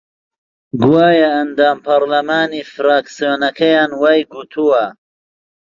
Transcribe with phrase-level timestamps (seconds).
[0.81, 4.85] گوایە ئەندام پەرلەمانی فراکسیۆنەکەیان وای گوتووە